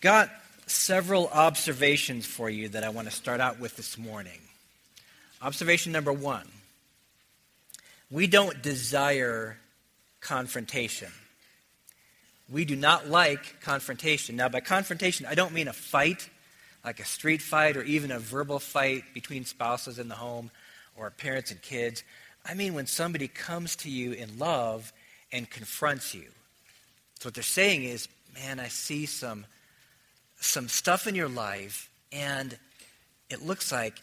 [0.00, 0.30] got
[0.66, 4.38] several observations for you that I want to start out with this morning.
[5.42, 6.46] Observation number one
[8.10, 9.56] we don't desire
[10.20, 11.12] confrontation.
[12.50, 14.34] We do not like confrontation.
[14.34, 16.28] Now, by confrontation, I don't mean a fight,
[16.84, 20.50] like a street fight or even a verbal fight between spouses in the home
[20.96, 22.02] or parents and kids.
[22.44, 24.92] I mean when somebody comes to you in love
[25.30, 26.26] and confronts you.
[27.20, 29.44] So, what they're saying is, man, I see some
[30.40, 32.58] some stuff in your life, and
[33.28, 34.00] it looks like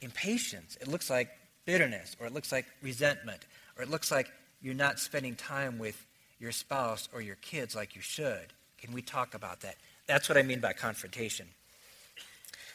[0.00, 0.76] impatience.
[0.80, 1.30] It looks like
[1.64, 3.40] bitterness, or it looks like resentment,
[3.76, 6.06] or it looks like you're not spending time with
[6.38, 8.52] your spouse or your kids like you should.
[8.78, 9.76] Can we talk about that?
[10.06, 11.46] That's what I mean by confrontation.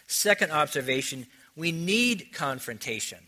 [0.07, 3.20] Second observation we need confrontation.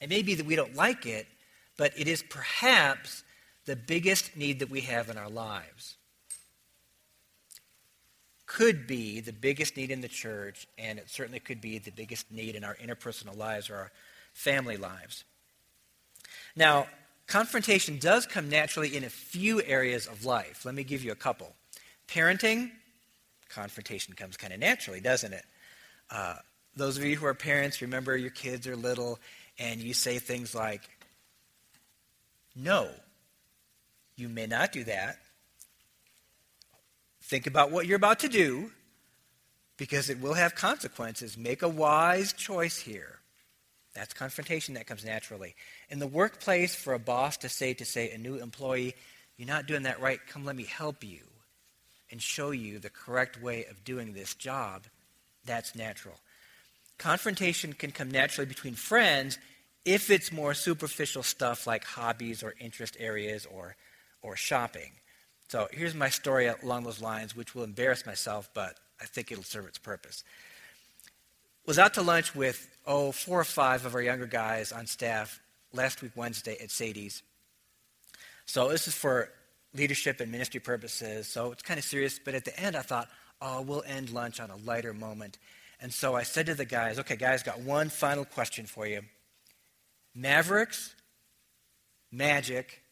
[0.00, 1.26] It may be that we don't like it,
[1.76, 3.22] but it is perhaps
[3.64, 5.96] the biggest need that we have in our lives
[8.54, 12.30] could be the biggest need in the church, and it certainly could be the biggest
[12.30, 13.92] need in our interpersonal lives or our
[14.32, 15.24] family lives.
[16.54, 16.86] Now,
[17.26, 20.64] confrontation does come naturally in a few areas of life.
[20.64, 21.52] Let me give you a couple.
[22.06, 22.70] Parenting,
[23.48, 25.44] confrontation comes kind of naturally, doesn't it?
[26.08, 26.36] Uh,
[26.76, 29.18] those of you who are parents, remember your kids are little,
[29.58, 30.82] and you say things like,
[32.54, 32.88] No,
[34.14, 35.18] you may not do that.
[37.26, 38.70] Think about what you're about to do
[39.78, 41.38] because it will have consequences.
[41.38, 43.18] Make a wise choice here.
[43.94, 45.54] That's confrontation that comes naturally.
[45.88, 48.94] In the workplace, for a boss to say to say a new employee,
[49.38, 50.20] "You're not doing that right.
[50.26, 51.26] Come, let me help you,"
[52.10, 54.86] and show you the correct way of doing this job,
[55.44, 56.20] that's natural.
[56.98, 59.38] Confrontation can come naturally between friends
[59.84, 63.76] if it's more superficial stuff like hobbies or interest areas or,
[64.20, 64.92] or shopping.
[65.54, 69.44] So here's my story along those lines, which will embarrass myself, but I think it'll
[69.44, 70.24] serve its purpose.
[71.64, 75.40] Was out to lunch with, oh, four or five of our younger guys on staff
[75.72, 77.22] last week, Wednesday, at Sadie's.
[78.46, 79.28] So this is for
[79.72, 83.08] leadership and ministry purposes, so it's kind of serious, but at the end I thought,
[83.40, 85.38] oh, we'll end lunch on a lighter moment.
[85.80, 89.02] And so I said to the guys, okay, guys, got one final question for you
[90.16, 90.96] Mavericks,
[92.10, 92.82] Magic,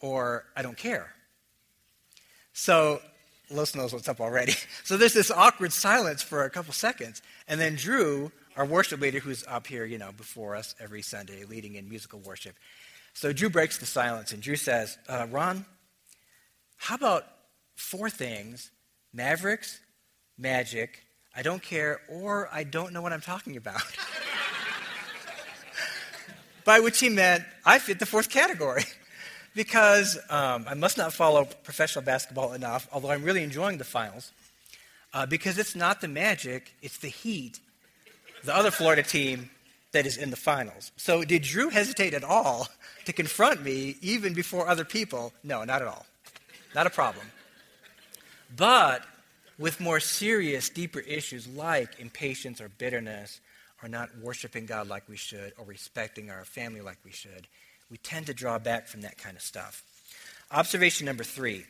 [0.00, 1.12] or I don't care?
[2.52, 3.00] So
[3.50, 4.54] Los knows what's up already.
[4.84, 7.22] So there's this awkward silence for a couple seconds.
[7.48, 11.44] And then Drew, our worship leader, who's up here, you know, before us every Sunday,
[11.44, 12.56] leading in musical worship.
[13.14, 15.64] So Drew breaks the silence, and Drew says, uh, Ron,
[16.76, 17.24] how about
[17.76, 18.70] four things
[19.12, 19.80] Mavericks,
[20.36, 21.04] Magic,
[21.34, 23.82] I don't care, or I don't know what I'm talking about?
[26.64, 28.84] By which he meant, I fit the fourth category
[29.54, 34.32] because um, I must not follow professional basketball enough, although I'm really enjoying the finals,
[35.12, 37.60] uh, because it's not the Magic, it's the Heat,
[38.44, 39.50] the other Florida team
[39.92, 40.90] that is in the finals.
[40.96, 42.68] So, did Drew hesitate at all
[43.04, 45.32] to confront me even before other people?
[45.44, 46.06] No, not at all.
[46.74, 47.26] Not a problem.
[48.56, 49.04] But
[49.58, 53.40] with more serious, deeper issues like impatience or bitterness,
[53.82, 57.46] or not worshiping God like we should, or respecting our family like we should,
[57.92, 59.84] we tend to draw back from that kind of stuff.
[60.50, 61.66] Observation number three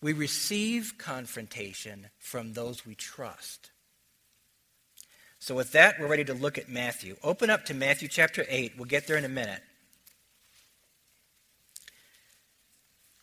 [0.00, 3.72] we receive confrontation from those we trust.
[5.40, 7.16] So, with that, we're ready to look at Matthew.
[7.24, 8.74] Open up to Matthew chapter 8.
[8.76, 9.60] We'll get there in a minute.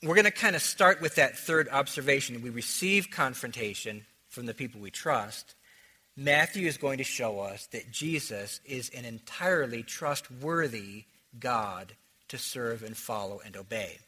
[0.04, 2.42] We're going to kind of start with that third observation.
[2.42, 5.56] We receive confrontation from the people we trust.
[6.18, 11.06] Matthew is going to show us that Jesus is an entirely trustworthy
[11.40, 11.94] God
[12.30, 14.00] to serve and follow and obey.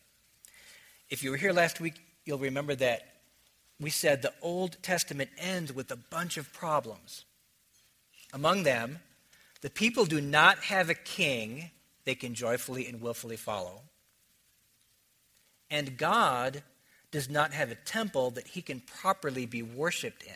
[1.09, 1.95] If you were here last week,
[2.25, 3.07] you'll remember that
[3.79, 7.25] we said the Old Testament ends with a bunch of problems.
[8.33, 8.99] Among them,
[9.61, 11.71] the people do not have a king
[12.05, 13.81] they can joyfully and willfully follow.
[15.69, 16.63] And God
[17.11, 20.33] does not have a temple that he can properly be worshiped in.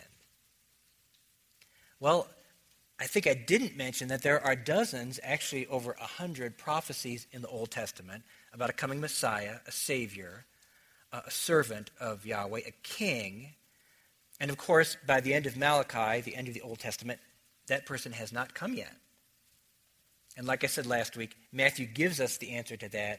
[2.00, 2.28] Well,
[3.02, 7.42] I think I didn't mention that there are dozens, actually over a hundred prophecies in
[7.42, 8.22] the Old Testament
[8.52, 10.44] about a coming Messiah, a Savior,
[11.12, 13.54] a servant of Yahweh, a king.
[14.38, 17.18] And of course, by the end of Malachi, the end of the Old Testament,
[17.66, 18.94] that person has not come yet.
[20.36, 23.18] And like I said last week, Matthew gives us the answer to that.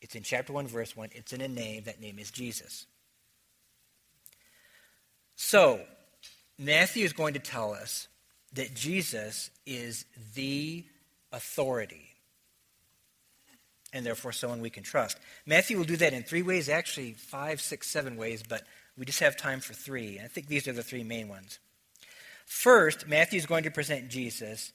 [0.00, 1.10] It's in chapter 1, verse 1.
[1.12, 1.84] It's in a name.
[1.84, 2.84] That name is Jesus.
[5.36, 5.82] So,
[6.58, 8.08] Matthew is going to tell us
[8.54, 10.04] that Jesus is
[10.34, 10.84] the
[11.32, 12.06] authority.
[13.92, 15.18] and therefore someone we can trust.
[15.46, 18.62] Matthew will do that in three ways, actually, five, six, seven ways, but
[18.96, 20.20] we just have time for three.
[20.22, 21.58] I think these are the three main ones.
[22.46, 24.72] First, Matthew is going to present Jesus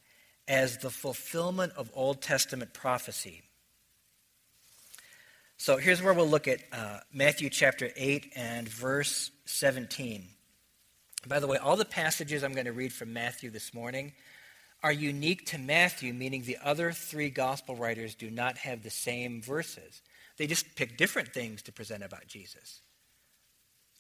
[0.48, 3.44] as the fulfillment of Old Testament prophecy.
[5.58, 10.28] So here's where we'll look at uh, Matthew chapter 8 and verse 17.
[11.28, 14.14] By the way, all the passages I'm going to read from Matthew this morning
[14.84, 19.42] are unique to Matthew, meaning the other three gospel writers do not have the same
[19.42, 20.02] verses.
[20.38, 22.82] They just pick different things to present about Jesus.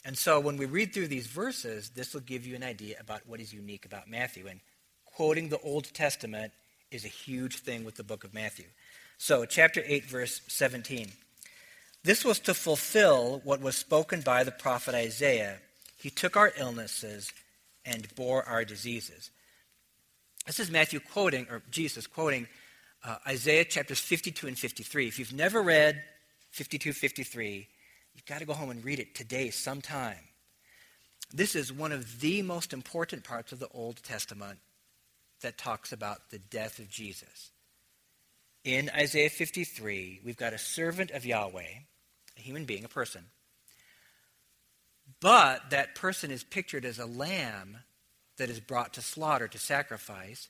[0.04, 3.22] And so when we read through these verses, this will give you an idea about
[3.26, 4.46] what is unique about Matthew.
[4.46, 4.60] And
[5.06, 6.54] quoting the Old Testament
[6.92, 8.66] is a huge thing with the book of Matthew.
[9.18, 11.12] So, chapter 8, verse 17.
[12.04, 15.58] This was to fulfill what was spoken by the prophet Isaiah.
[16.06, 17.34] He took our illnesses
[17.84, 19.32] and bore our diseases.
[20.46, 22.48] This is Matthew quoting, or Jesus quoting
[23.04, 25.08] uh, Isaiah chapters 52 and 53.
[25.08, 26.04] If you've never read
[26.52, 27.68] 52, 53,
[28.14, 30.20] you've got to go home and read it today sometime.
[31.34, 34.60] This is one of the most important parts of the Old Testament
[35.42, 37.50] that talks about the death of Jesus.
[38.64, 41.80] In Isaiah 53, we've got a servant of Yahweh,
[42.38, 43.26] a human being, a person.
[45.22, 47.78] But that person is pictured as a lamb
[48.38, 50.50] that is brought to slaughter, to sacrifice.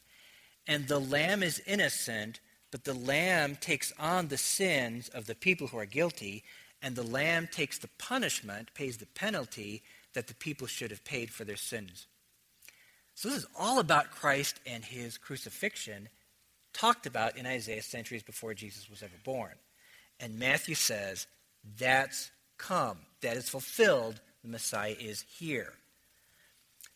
[0.68, 2.40] And the lamb is innocent,
[2.72, 6.44] but the lamb takes on the sins of the people who are guilty,
[6.82, 9.84] and the lamb takes the punishment, pays the penalty
[10.14, 12.08] that the people should have paid for their sins.
[13.14, 16.10] So this is all about Christ and his crucifixion,
[16.74, 19.54] talked about in Isaiah centuries before Jesus was ever born.
[20.20, 21.28] And Matthew says,
[21.78, 25.74] that's come, that is fulfilled, the Messiah is here.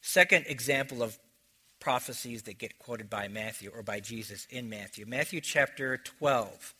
[0.01, 1.17] Second example of
[1.79, 5.05] prophecies that get quoted by Matthew or by Jesus in Matthew.
[5.07, 6.75] Matthew chapter 12.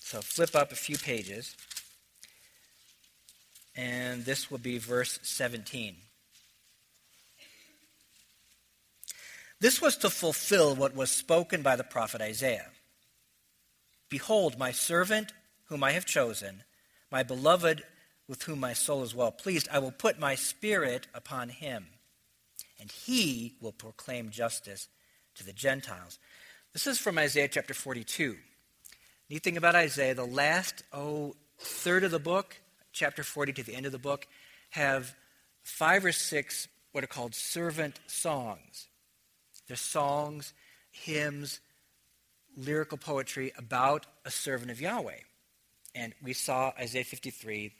[0.00, 1.56] So flip up a few pages.
[3.74, 5.96] And this will be verse 17.
[9.58, 12.66] This was to fulfill what was spoken by the prophet Isaiah.
[14.10, 15.32] Behold, my servant
[15.68, 16.62] whom I have chosen,
[17.10, 17.84] my beloved
[18.28, 19.68] with whom my soul is well pleased.
[19.70, 21.86] I will put my spirit upon him
[22.80, 24.88] and he will proclaim justice
[25.36, 26.18] to the Gentiles.
[26.72, 28.36] This is from Isaiah chapter 42.
[29.30, 32.56] Neat thing about Isaiah, the last, oh, third of the book,
[32.92, 34.26] chapter 40 to the end of the book,
[34.70, 35.14] have
[35.62, 38.88] five or six what are called servant songs.
[39.66, 40.52] They're songs,
[40.90, 41.60] hymns,
[42.56, 45.20] lyrical poetry about a servant of Yahweh.
[45.94, 47.72] And we saw Isaiah 53,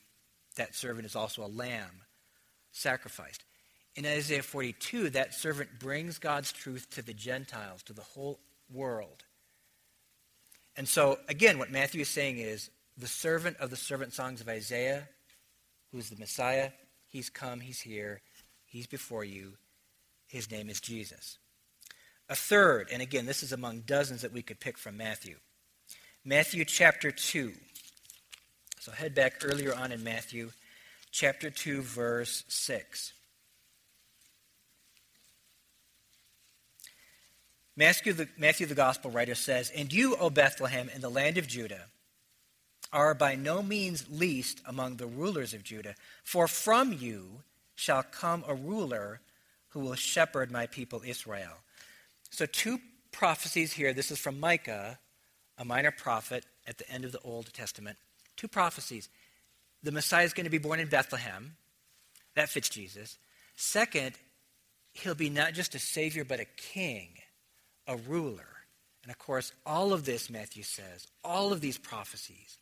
[0.57, 2.03] that servant is also a lamb
[2.73, 3.45] sacrificed.
[3.97, 8.41] In Isaiah 42, that servant brings God's truth to the Gentiles, to the whole
[8.73, 9.25] world.
[10.77, 14.49] And so, again, what Matthew is saying is the servant of the servant songs of
[14.49, 15.09] Isaiah,
[15.93, 16.71] who's the Messiah,
[17.09, 18.21] he's come, he's here,
[18.65, 19.53] he's before you.
[20.27, 21.39] His name is Jesus.
[22.29, 25.37] A third, and again, this is among dozens that we could pick from Matthew.
[26.25, 27.53] Matthew chapter 2.
[28.85, 30.51] So head back earlier on in Matthew,
[31.11, 33.15] chapter 2, verse 6.
[37.75, 41.47] Matthew the, Matthew, the gospel writer, says, And you, O Bethlehem, in the land of
[41.47, 41.87] Judah,
[42.93, 47.41] are by no means least among the rulers of Judah, for from you
[47.75, 49.23] shall come a ruler
[49.69, 51.57] who will shepherd my people Israel.
[52.29, 52.81] So, two
[53.13, 53.95] prophecies here.
[53.95, 54.99] This is from Micah,
[55.57, 57.97] a minor prophet at the end of the Old Testament.
[58.37, 59.09] Two prophecies.
[59.83, 61.57] The Messiah is going to be born in Bethlehem.
[62.35, 63.19] That fits Jesus.
[63.57, 64.17] Second,
[64.93, 67.19] he'll be not just a savior, but a king
[67.87, 68.49] a ruler.
[69.03, 72.59] And of course, all of this, Matthew says, all of these prophecies,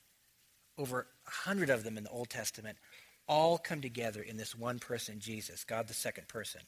[0.76, 2.78] over a hundred of them in the Old Testament,
[3.28, 6.62] all come together in this one person, Jesus, God the second person.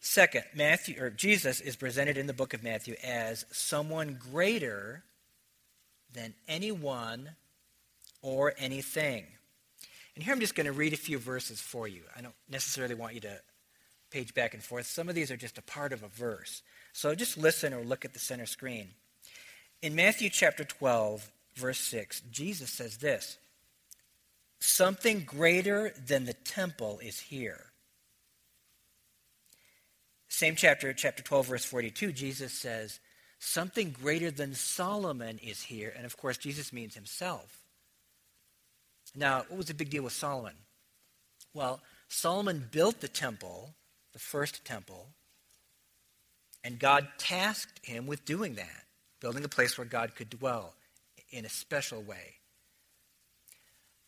[0.00, 5.04] Second, Matthew or Jesus is presented in the book of Matthew as someone greater
[6.12, 7.30] than anyone
[8.22, 9.26] or anything.
[10.14, 12.02] And here I'm just going to read a few verses for you.
[12.16, 13.40] I don't necessarily want you to
[14.10, 14.86] page back and forth.
[14.86, 16.62] Some of these are just a part of a verse.
[16.92, 18.88] So just listen or look at the center screen.
[19.80, 23.38] In Matthew chapter 12, verse 6, Jesus says this
[24.60, 27.72] Something greater than the temple is here.
[30.28, 33.00] Same chapter, chapter 12, verse 42, Jesus says,
[33.38, 35.92] Something greater than Solomon is here.
[35.96, 37.61] And of course, Jesus means himself.
[39.14, 40.54] Now, what was the big deal with Solomon?
[41.54, 43.74] Well, Solomon built the temple,
[44.12, 45.08] the first temple,
[46.64, 48.84] and God tasked him with doing that,
[49.20, 50.74] building a place where God could dwell.
[51.30, 52.34] in a special way.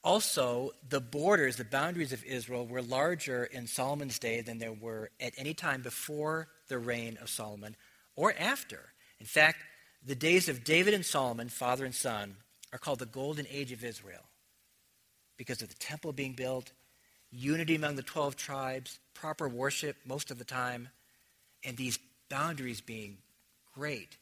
[0.03, 5.09] Also, the borders, the boundaries of Israel were larger in Solomon's day than there were
[5.19, 7.75] at any time before the reign of Solomon
[8.15, 8.93] or after.
[9.19, 9.59] In fact,
[10.05, 12.37] the days of David and Solomon, father and son,
[12.71, 14.29] are called the golden age of Israel
[15.37, 16.73] because of the temple being built,
[17.31, 20.89] unity among the 12 tribes, proper worship most of the time,
[21.65, 21.99] and these
[22.29, 23.19] boundaries being
[23.75, 24.17] great.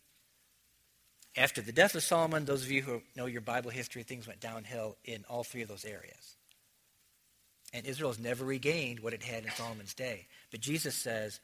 [1.36, 4.40] After the death of Solomon, those of you who know your Bible history, things went
[4.40, 6.36] downhill in all three of those areas.
[7.72, 10.26] And Israel has never regained what it had in Solomon's day.
[10.50, 11.40] But Jesus says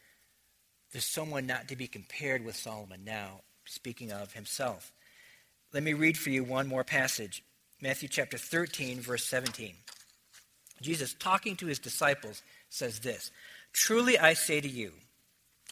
[0.92, 4.92] there's someone not to be compared with Solomon now, speaking of himself.
[5.72, 7.42] Let me read for you one more passage
[7.80, 9.75] Matthew chapter 13, verse 17.
[10.80, 13.30] Jesus, talking to his disciples, says this
[13.73, 14.92] Truly I say to you,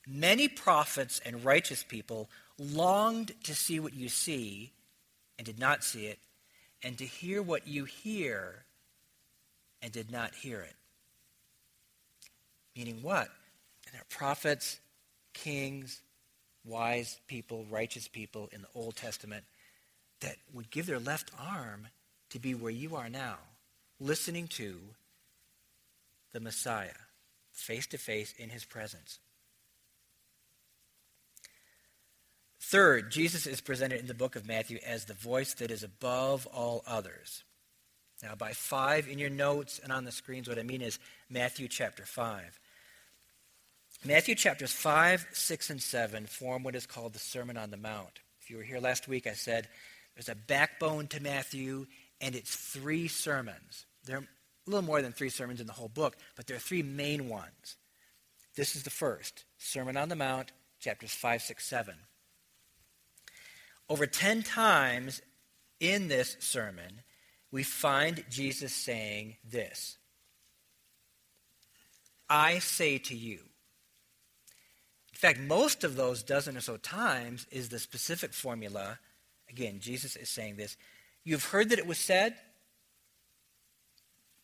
[0.07, 4.73] many prophets and righteous people longed to see what you see
[5.37, 6.19] and did not see it,
[6.83, 8.65] and to hear what you hear
[9.83, 10.75] and did not hear it.
[12.77, 13.29] Meaning what?
[13.87, 14.79] And there are prophets,
[15.33, 16.01] kings,
[16.65, 19.45] wise people, righteous people in the Old Testament
[20.21, 21.89] that would give their left arm
[22.31, 23.37] to be where you are now,
[24.01, 24.79] listening to
[26.33, 26.91] the Messiah,
[27.53, 29.19] face to face in his presence.
[32.61, 36.47] Third, Jesus is presented in the book of Matthew as the voice that is above
[36.47, 37.45] all others.
[38.23, 40.99] Now, by five in your notes and on the screens, what I mean is
[41.31, 42.59] Matthew chapter 5.
[44.05, 48.21] Matthew chapters 5, 6, and 7 form what is called the Sermon on the Mount.
[48.41, 49.69] If you were here last week, I said
[50.15, 51.87] there's a backbone to Matthew,
[52.21, 53.87] and it's three sermons.
[54.05, 56.61] There are a little more than three sermons in the whole book, but there are
[56.61, 57.77] three main ones.
[58.57, 61.95] This is the first Sermon on the Mount, chapters 5, 6, 7.
[63.89, 65.21] Over 10 times
[65.79, 67.03] in this sermon,
[67.51, 69.99] we find Jesus saying this
[72.29, 73.39] I say to you.
[75.13, 78.99] In fact, most of those dozen or so times is the specific formula.
[79.49, 80.77] Again, Jesus is saying this
[81.27, 82.37] You've heard that it was said,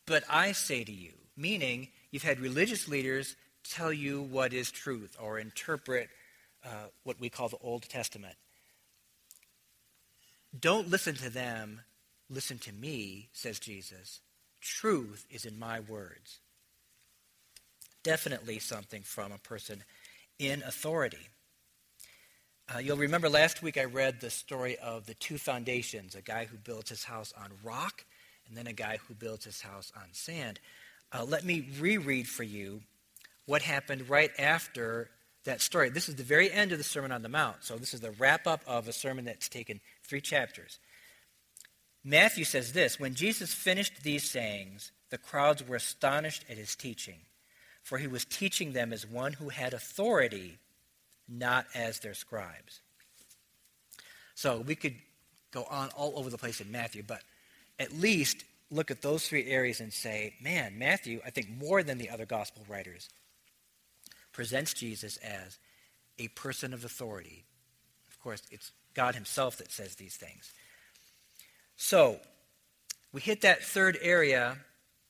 [0.05, 5.15] but I say to you, meaning you've had religious leaders tell you what is truth
[5.17, 6.09] or interpret
[6.65, 8.35] uh, what we call the Old Testament.
[10.59, 11.79] Don't listen to them,
[12.29, 14.19] listen to me, says Jesus.
[14.59, 16.39] Truth is in my words.
[18.03, 19.85] Definitely something from a person
[20.37, 21.29] in authority.
[22.69, 26.45] Uh, you'll remember last week I read the story of the two foundations a guy
[26.45, 28.05] who builds his house on rock,
[28.47, 30.59] and then a guy who builds his house on sand.
[31.11, 32.81] Uh, let me reread for you
[33.45, 35.09] what happened right after
[35.43, 35.89] that story.
[35.89, 37.57] This is the very end of the Sermon on the Mount.
[37.63, 40.79] So, this is the wrap up of a sermon that's taken three chapters.
[42.03, 47.19] Matthew says this When Jesus finished these sayings, the crowds were astonished at his teaching,
[47.81, 50.59] for he was teaching them as one who had authority,
[51.27, 52.81] not as their scribes.
[54.35, 54.95] So, we could
[55.51, 57.21] go on all over the place in Matthew, but
[57.79, 61.97] at least look at those three areas and say, man, Matthew, I think more than
[61.97, 63.09] the other gospel writers,
[64.31, 65.59] presents Jesus as
[66.17, 67.43] a person of authority.
[68.09, 70.51] Of course, it's God Himself that says these things.
[71.75, 72.19] So,
[73.11, 74.57] we hit that third area.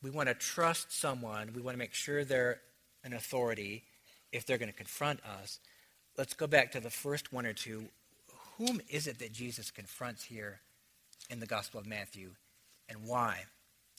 [0.01, 1.51] We want to trust someone.
[1.55, 2.59] We want to make sure they're
[3.05, 3.83] an authority
[4.33, 5.59] if they're going to confront us.
[6.17, 7.85] Let's go back to the first one or two.
[8.57, 10.59] Whom is it that Jesus confronts here
[11.29, 12.31] in the Gospel of Matthew
[12.87, 13.45] and why?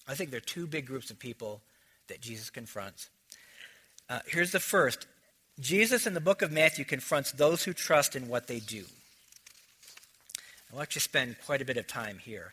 [0.06, 1.60] I think there are two big groups of people
[2.08, 3.08] that Jesus confronts.
[4.08, 5.06] Uh, here's the first
[5.58, 8.84] Jesus in the book of Matthew confronts those who trust in what they do.
[10.72, 12.52] I'll actually spend quite a bit of time here.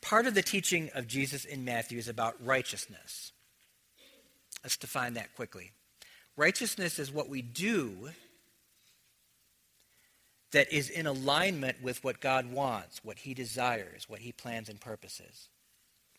[0.00, 3.32] Part of the teaching of Jesus in Matthew is about righteousness.
[4.62, 5.72] Let's define that quickly.
[6.36, 8.10] Righteousness is what we do
[10.52, 14.80] that is in alignment with what God wants, what He desires, what He plans and
[14.80, 15.48] purposes.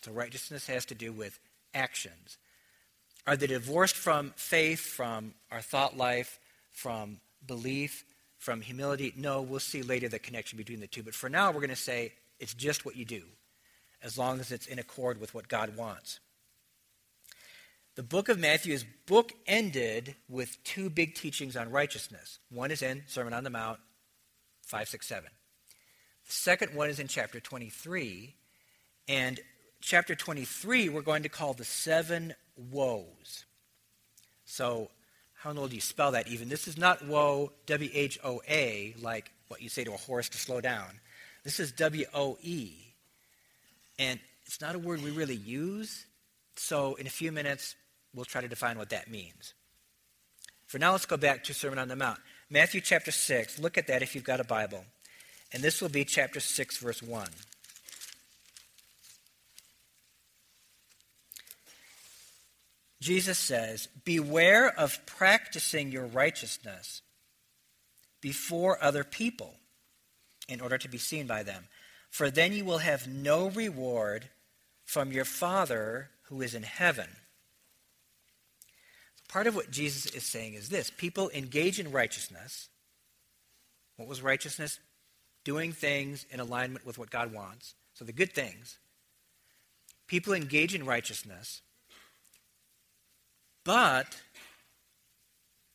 [0.03, 1.39] So righteousness has to do with
[1.73, 2.37] actions.
[3.27, 6.39] Are they divorced from faith, from our thought life,
[6.71, 8.05] from belief,
[8.37, 9.13] from humility?
[9.15, 11.03] No, we'll see later the connection between the two.
[11.03, 13.23] But for now, we're going to say it's just what you do,
[14.01, 16.19] as long as it's in accord with what God wants.
[17.95, 22.39] The book of Matthew is book ended with two big teachings on righteousness.
[22.49, 23.79] One is in Sermon on the Mount,
[24.69, 25.29] 5, 6, 7.
[26.27, 28.35] The second one is in chapter 23.
[29.07, 29.39] And
[29.81, 32.35] chapter 23, we're going to call the seven
[32.71, 33.45] woes.
[34.45, 34.91] So,
[35.33, 36.49] how in the world do you spell that even?
[36.49, 40.29] This is not woe, W H O A, like what you say to a horse
[40.29, 40.99] to slow down.
[41.43, 42.73] This is W O E,
[43.97, 46.05] And it's not a word we really use.
[46.57, 47.75] So in a few minutes,
[48.13, 49.55] we'll try to define what that means.
[50.67, 52.19] For now, let's go back to Sermon on the Mount.
[52.51, 53.59] Matthew chapter 6.
[53.59, 54.85] Look at that if you've got a Bible.
[55.53, 57.27] And this will be chapter 6, verse 1.
[63.01, 67.01] Jesus says, Beware of practicing your righteousness
[68.21, 69.53] before other people
[70.47, 71.67] in order to be seen by them,
[72.09, 74.29] for then you will have no reward
[74.83, 77.09] from your Father who is in heaven.
[79.29, 82.67] Part of what Jesus is saying is this people engage in righteousness.
[83.95, 84.79] What was righteousness?
[85.45, 87.75] Doing things in alignment with what God wants.
[87.93, 88.77] So the good things.
[90.07, 91.61] People engage in righteousness
[93.69, 94.19] but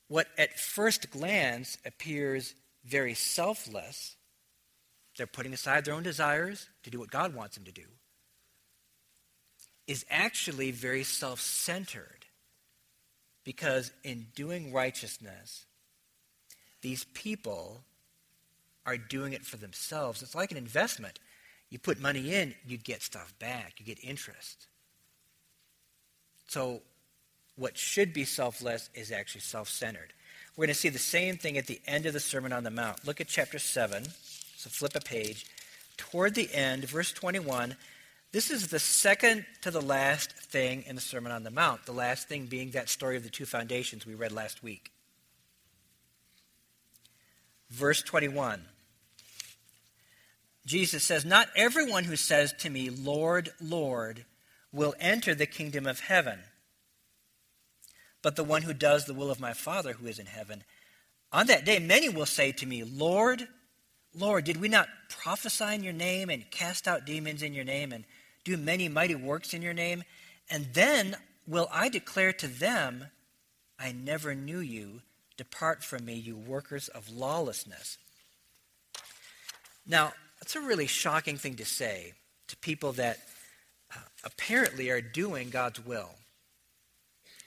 [0.08, 4.16] what at first glance appears very selfless,
[5.16, 7.86] they're putting aside their own desires to do what God wants them to do,
[9.86, 12.23] is actually very self centered.
[13.44, 15.66] Because in doing righteousness,
[16.80, 17.82] these people
[18.86, 20.22] are doing it for themselves.
[20.22, 21.18] It's like an investment.
[21.70, 24.66] You put money in, you get stuff back, you get interest.
[26.48, 26.82] So
[27.56, 30.12] what should be selfless is actually self centered.
[30.56, 32.70] We're going to see the same thing at the end of the Sermon on the
[32.70, 33.06] Mount.
[33.06, 34.04] Look at chapter 7.
[34.56, 35.46] So flip a page.
[35.96, 37.76] Toward the end, verse 21,
[38.34, 41.92] this is the second to the last thing in the Sermon on the Mount, the
[41.92, 44.90] last thing being that story of the two foundations we read last week.
[47.70, 48.60] Verse 21.
[50.66, 54.24] Jesus says, Not everyone who says to me, Lord, Lord,
[54.72, 56.40] will enter the kingdom of heaven
[58.24, 60.64] but the one who does the will of my Father who is in heaven.
[61.30, 63.46] On that day, many will say to me, Lord,
[64.14, 67.92] Lord, did we not prophesy in your name and cast out demons in your name
[67.92, 68.04] and
[68.44, 70.04] do many mighty works in your name?
[70.50, 73.06] And then will I declare to them,
[73.78, 75.02] I never knew you.
[75.36, 77.98] Depart from me, you workers of lawlessness.
[79.86, 82.12] Now, that's a really shocking thing to say
[82.48, 83.18] to people that
[83.94, 86.10] uh, apparently are doing God's will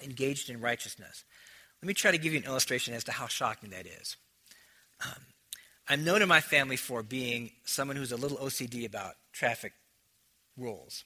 [0.03, 1.23] engaged in righteousness.
[1.81, 4.17] Let me try to give you an illustration as to how shocking that is.
[5.05, 5.21] Um,
[5.87, 9.73] I'm known in my family for being someone who's a little OCD about traffic
[10.57, 11.03] rules,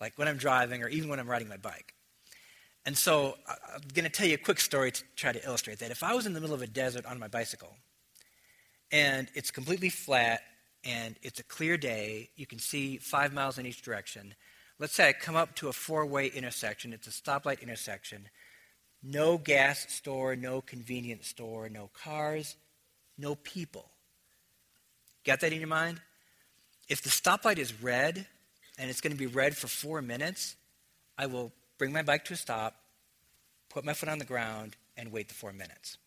[0.00, 1.94] like when I'm driving or even when I'm riding my bike.
[2.86, 5.90] And so I'm going to tell you a quick story to try to illustrate that.
[5.90, 7.76] If I was in the middle of a desert on my bicycle
[8.90, 10.40] and it's completely flat
[10.84, 14.34] and it's a clear day, you can see five miles in each direction,
[14.80, 18.28] Let's say I come up to a four way intersection, it's a stoplight intersection.
[19.02, 22.56] No gas store, no convenience store, no cars,
[23.16, 23.90] no people.
[25.24, 26.00] Got that in your mind?
[26.88, 28.26] If the stoplight is red
[28.78, 30.56] and it's going to be red for four minutes,
[31.16, 32.76] I will bring my bike to a stop,
[33.68, 35.98] put my foot on the ground, and wait the four minutes.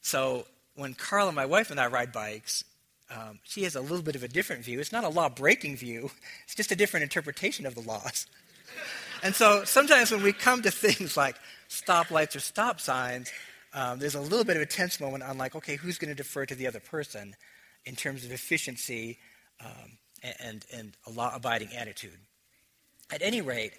[0.00, 2.64] So when Carla, my wife, and I ride bikes,
[3.10, 4.80] um, she has a little bit of a different view.
[4.80, 6.10] It's not a law breaking view,
[6.44, 8.26] it's just a different interpretation of the laws.
[9.22, 11.36] and so sometimes when we come to things like
[11.68, 13.30] stoplights or stop signs,
[13.74, 16.14] um, there's a little bit of a tense moment on, like, okay, who's going to
[16.14, 17.34] defer to the other person
[17.86, 19.18] in terms of efficiency
[19.64, 22.18] um, and, and a law abiding attitude.
[23.10, 23.72] At any rate,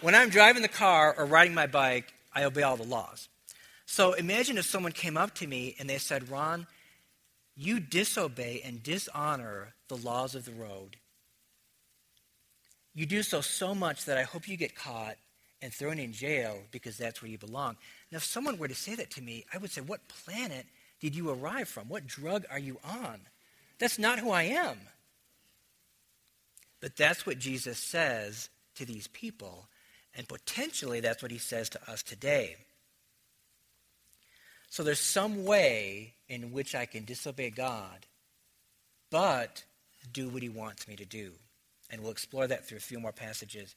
[0.00, 3.28] when I'm driving the car or riding my bike, I obey all the laws.
[3.86, 6.66] So imagine if someone came up to me and they said, Ron,
[7.56, 10.96] you disobey and dishonor the laws of the road.
[12.94, 15.16] You do so so much that I hope you get caught
[15.62, 17.76] and thrown in jail because that's where you belong.
[18.10, 20.66] Now, if someone were to say that to me, I would say, What planet
[21.00, 21.88] did you arrive from?
[21.88, 23.20] What drug are you on?
[23.78, 24.78] That's not who I am.
[26.80, 29.68] But that's what Jesus says to these people,
[30.16, 32.56] and potentially that's what he says to us today.
[34.70, 38.06] So there's some way in which I can disobey God,
[39.10, 39.64] but
[40.12, 41.32] do what he wants me to do.
[41.90, 43.74] And we'll explore that through a few more passages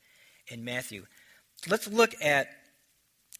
[0.47, 1.05] in Matthew.
[1.67, 2.47] Let's look at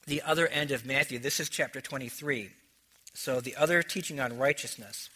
[0.08, 1.20] the other end of Matthew.
[1.20, 2.50] This is chapter 23.
[3.14, 5.10] So the other teaching on righteousness.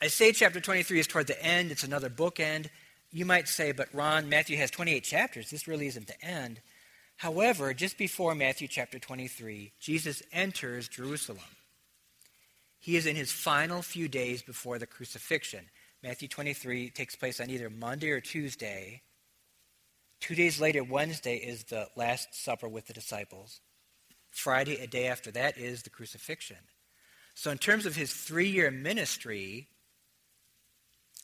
[0.00, 2.68] I say chapter 23 is toward the end, it's another bookend.
[3.10, 5.50] You might say, but Ron, Matthew has 28 chapters.
[5.50, 6.60] This really isn't the end.
[7.16, 11.44] However, just before Matthew chapter 23, Jesus enters Jerusalem.
[12.80, 15.66] He is in his final few days before the crucifixion.
[16.02, 19.00] Matthew 23 takes place on either Monday or Tuesday.
[20.20, 23.60] Two days later, Wednesday, is the Last Supper with the disciples.
[24.30, 26.58] Friday, a day after that, is the crucifixion.
[27.34, 29.68] So, in terms of his three year ministry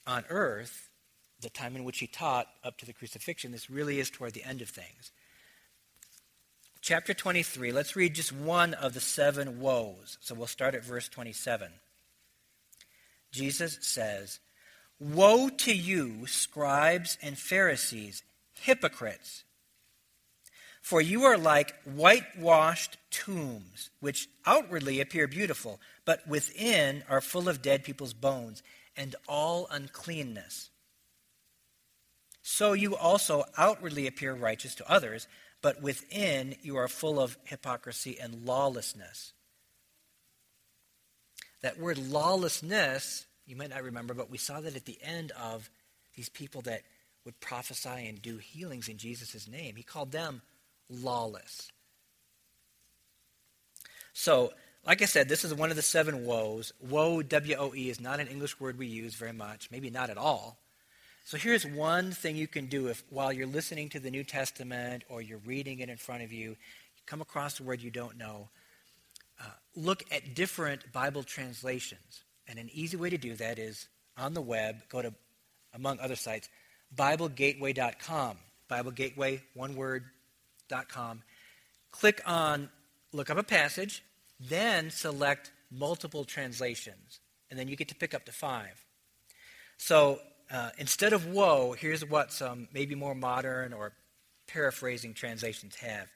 [0.06, 0.88] on earth,
[1.40, 4.44] the time in which he taught up to the crucifixion, this really is toward the
[4.44, 5.12] end of things.
[6.82, 10.16] Chapter 23, let's read just one of the seven woes.
[10.20, 11.70] So we'll start at verse 27.
[13.32, 14.38] Jesus says,
[14.98, 18.22] Woe to you, scribes and Pharisees,
[18.60, 19.44] hypocrites!
[20.82, 27.62] For you are like whitewashed tombs, which outwardly appear beautiful, but within are full of
[27.62, 28.62] dead people's bones
[28.96, 30.70] and all uncleanness.
[32.42, 35.26] So you also outwardly appear righteous to others,
[35.62, 39.32] but within you are full of hypocrisy and lawlessness.
[41.62, 45.68] That word lawlessness, you might not remember, but we saw that at the end of
[46.16, 46.82] these people that
[47.24, 49.76] would prophesy and do healings in Jesus' name.
[49.76, 50.40] He called them
[50.88, 51.70] lawless.
[54.12, 54.52] So,
[54.86, 56.72] like I said, this is one of the seven woes.
[56.80, 60.10] Woe, W O E, is not an English word we use very much, maybe not
[60.10, 60.58] at all.
[61.24, 65.04] So here's one thing you can do if while you're listening to the New Testament
[65.08, 66.56] or you're reading it in front of you, you
[67.06, 68.48] come across a word you don't know.
[69.40, 69.44] Uh,
[69.76, 72.24] look at different Bible translations.
[72.48, 75.14] And an easy way to do that is on the web, go to,
[75.74, 76.48] among other sites,
[76.96, 78.38] BibleGateway.com.
[78.68, 80.04] BibleGateway, one word,
[80.88, 81.22] com.
[81.90, 82.70] Click on
[83.12, 84.02] look up a passage,
[84.40, 88.84] then select multiple translations, and then you get to pick up to five.
[89.76, 93.92] So uh, instead of woe, here's what some maybe more modern or
[94.46, 96.08] paraphrasing translations have.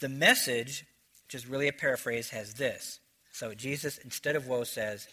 [0.00, 0.84] The message,
[1.24, 3.00] which is really a paraphrase, has this.
[3.32, 5.08] So Jesus, instead of woe, says,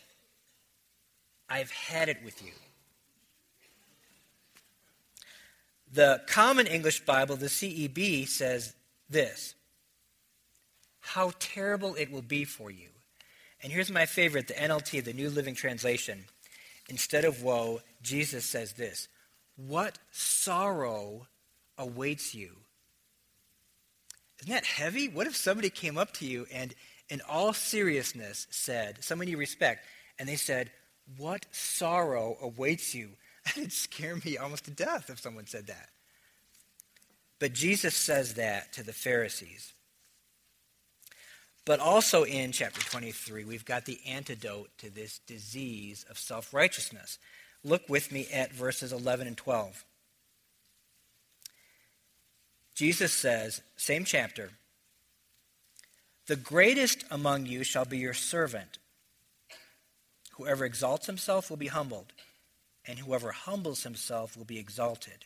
[1.49, 2.53] I've had it with you.
[5.91, 8.73] The Common English Bible, the CEB, says
[9.09, 9.55] this
[11.03, 12.87] How terrible it will be for you.
[13.61, 16.25] And here's my favorite the NLT, the New Living Translation.
[16.89, 19.09] Instead of woe, Jesus says this
[19.55, 21.27] What sorrow
[21.77, 22.51] awaits you?
[24.41, 25.07] Isn't that heavy?
[25.09, 26.73] What if somebody came up to you and,
[27.09, 29.85] in all seriousness, said, someone you respect,
[30.17, 30.71] and they said,
[31.17, 33.09] What sorrow awaits you?
[33.45, 35.89] That'd scare me almost to death if someone said that.
[37.39, 39.73] But Jesus says that to the Pharisees.
[41.65, 47.19] But also in chapter 23, we've got the antidote to this disease of self righteousness.
[47.63, 49.85] Look with me at verses 11 and 12.
[52.75, 54.49] Jesus says, same chapter,
[56.27, 58.79] The greatest among you shall be your servant.
[60.33, 62.11] Whoever exalts himself will be humbled,
[62.85, 65.25] and whoever humbles himself will be exalted.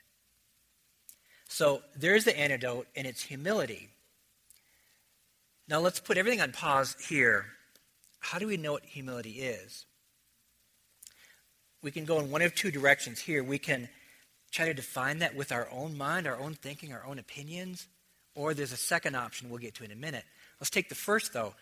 [1.47, 3.89] So there's the antidote, and it's humility.
[5.67, 7.45] Now let's put everything on pause here.
[8.19, 9.85] How do we know what humility is?
[11.81, 13.43] We can go in one of two directions here.
[13.43, 13.89] We can
[14.51, 17.87] try to define that with our own mind, our own thinking, our own opinions,
[18.33, 20.23] or there's a second option we'll get to in a minute.
[20.59, 21.53] Let's take the first, though.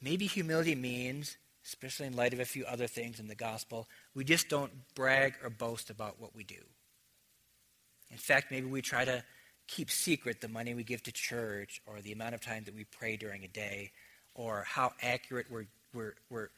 [0.00, 4.24] Maybe humility means, especially in light of a few other things in the gospel, we
[4.24, 6.56] just don't brag or boast about what we do.
[8.10, 9.24] In fact, maybe we try to
[9.74, 12.84] keep secret the money we give to church or the amount of time that we
[12.84, 13.90] pray during a day
[14.34, 16.48] or how accurate we're, we're, we're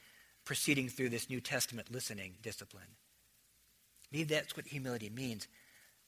[0.44, 2.96] proceeding through this New Testament listening discipline.
[4.10, 5.46] Maybe that's what humility means.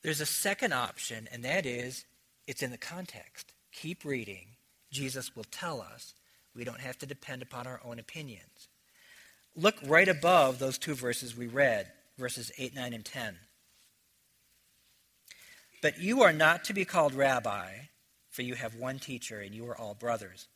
[0.03, 2.05] There's a second option, and that is
[2.47, 3.53] it's in the context.
[3.73, 4.47] Keep reading.
[4.91, 6.15] Jesus will tell us.
[6.55, 8.69] We don't have to depend upon our own opinions.
[9.55, 13.37] Look right above those two verses we read, verses 8, 9, and 10.
[15.87, 17.71] But you are not to be called rabbi,
[18.29, 20.49] for you have one teacher, and you are all brothers.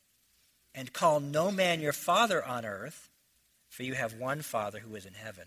[0.74, 3.08] And call no man your father on earth,
[3.68, 5.44] for you have one Father who is in heaven.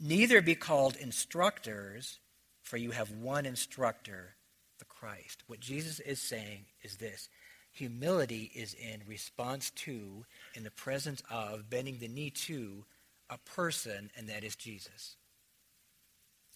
[0.00, 2.18] Neither be called instructors,
[2.62, 4.36] for you have one instructor,
[4.78, 5.42] the Christ.
[5.48, 7.28] What Jesus is saying is this
[7.72, 12.86] humility is in response to, in the presence of, bending the knee to
[13.28, 15.16] a person, and that is Jesus.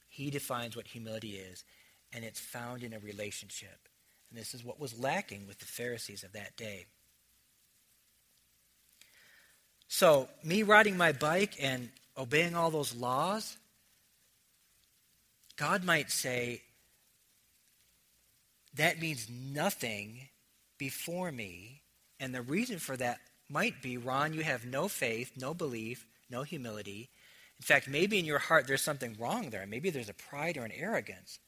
[0.08, 1.62] He defines what humility is
[2.12, 3.88] and it's found in a relationship.
[4.30, 6.86] And this is what was lacking with the Pharisees of that day.
[9.88, 13.56] So, me riding my bike and obeying all those laws,
[15.56, 16.62] God might say,
[18.74, 20.28] that means nothing
[20.76, 21.82] before me.
[22.20, 23.18] And the reason for that
[23.48, 27.08] might be, Ron, you have no faith, no belief, no humility.
[27.58, 29.66] In fact, maybe in your heart there's something wrong there.
[29.66, 31.40] Maybe there's a pride or an arrogance.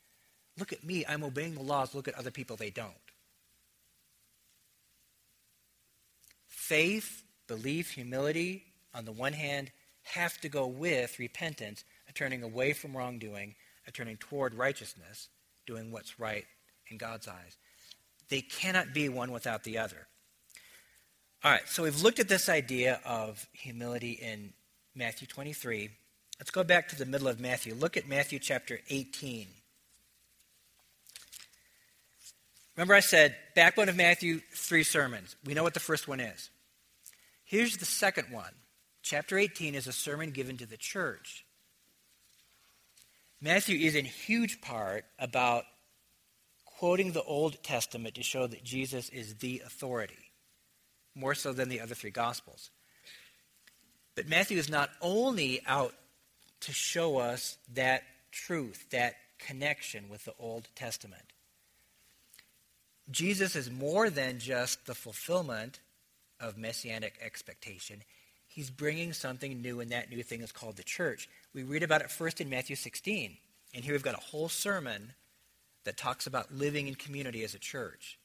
[0.58, 1.94] Look at me, I'm obeying the laws.
[1.94, 2.92] Look at other people, they don't.
[6.46, 9.70] Faith, belief, humility, on the one hand,
[10.02, 13.54] have to go with repentance, a turning away from wrongdoing,
[13.86, 15.28] a turning toward righteousness,
[15.66, 16.44] doing what's right
[16.88, 17.56] in God's eyes.
[18.28, 20.06] They cannot be one without the other.
[21.42, 24.52] All right, so we've looked at this idea of humility in
[24.94, 25.90] Matthew 23.
[26.38, 27.74] Let's go back to the middle of Matthew.
[27.74, 29.46] Look at Matthew chapter 18.
[32.80, 35.36] Remember, I said, backbone of Matthew, three sermons.
[35.44, 36.48] We know what the first one is.
[37.44, 38.54] Here's the second one.
[39.02, 41.44] Chapter 18 is a sermon given to the church.
[43.38, 45.64] Matthew is in huge part about
[46.64, 50.30] quoting the Old Testament to show that Jesus is the authority,
[51.14, 52.70] more so than the other three Gospels.
[54.14, 55.92] But Matthew is not only out
[56.60, 61.34] to show us that truth, that connection with the Old Testament.
[63.10, 65.80] Jesus is more than just the fulfillment
[66.38, 68.02] of messianic expectation.
[68.46, 71.28] He's bringing something new, and that new thing is called the church.
[71.54, 73.36] We read about it first in Matthew 16.
[73.74, 75.12] And here we've got a whole sermon
[75.84, 78.18] that talks about living in community as a church.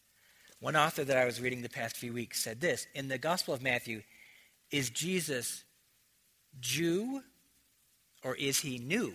[0.59, 3.53] One author that I was reading the past few weeks said this In the Gospel
[3.53, 4.01] of Matthew,
[4.71, 5.63] is Jesus
[6.59, 7.21] Jew
[8.23, 9.13] or is he new?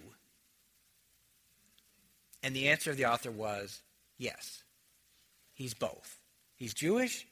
[2.42, 3.82] And the answer of the author was
[4.16, 4.62] yes.
[5.60, 6.16] He's both.
[6.56, 7.26] He's Jewish